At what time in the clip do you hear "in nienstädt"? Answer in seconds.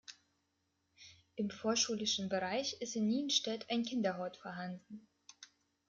2.95-3.69